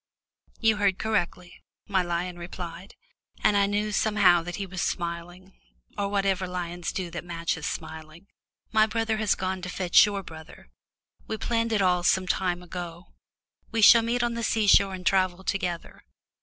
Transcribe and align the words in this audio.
"You 0.59 0.77
heard 0.77 0.97
correctly," 0.97 1.61
my 1.87 2.01
lion 2.01 2.39
replied, 2.39 2.95
and 3.43 3.55
I 3.55 3.67
knew 3.67 3.91
somehow 3.91 4.41
that 4.41 4.55
he 4.55 4.65
was 4.65 4.81
smiling, 4.81 5.53
or 5.95 6.09
whatever 6.09 6.47
lions 6.47 6.91
do 6.91 7.11
that 7.11 7.23
matches 7.23 7.67
smiling. 7.67 8.25
"My 8.71 8.87
brother 8.87 9.17
has 9.17 9.35
gone 9.35 9.61
to 9.61 9.69
fetch 9.69 10.03
your 10.07 10.23
brother 10.23 10.71
we 11.27 11.37
planned 11.37 11.71
it 11.71 11.83
all 11.83 12.01
some 12.01 12.25
time 12.25 12.63
ago 12.63 13.13
we 13.71 13.83
shall 13.83 14.01
meet 14.01 14.23
on 14.23 14.33
the 14.33 14.41
sea 14.41 14.65
shore 14.65 14.95
and 14.95 15.05
travel 15.05 15.43
together. 15.43 16.03